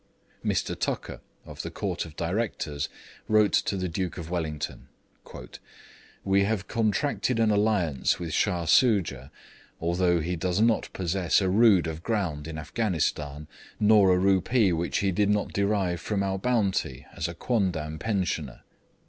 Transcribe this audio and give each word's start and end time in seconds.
Mr. 0.43 0.75
Tucker, 0.75 1.21
of 1.45 1.61
the 1.61 1.69
Court 1.69 2.05
of 2.05 2.15
Directors, 2.15 2.89
wrote 3.27 3.53
to 3.53 3.77
the 3.77 3.87
Duke 3.87 4.17
of 4.17 4.31
Wellington: 4.31 4.87
'We 6.25 6.43
have 6.43 6.67
contracted 6.67 7.37
an 7.39 7.51
alliance 7.51 8.17
with 8.17 8.33
Shah 8.33 8.65
Soojah, 8.65 9.29
although 9.79 10.19
he 10.19 10.35
does 10.35 10.59
not 10.59 10.89
possess 10.93 11.39
a 11.39 11.49
rood 11.49 11.85
of 11.85 12.01
ground 12.01 12.47
in 12.47 12.57
Afghanistan, 12.57 13.45
nor 13.79 14.11
a 14.11 14.17
rupee 14.17 14.73
which 14.73 14.97
he 15.05 15.11
did 15.11 15.29
not 15.29 15.53
derive 15.53 16.01
from 16.01 16.23
our 16.23 16.39
bounty 16.39 17.05
as 17.13 17.27
a 17.27 17.35
quondam 17.35 17.99
pensioner.' 17.99 18.61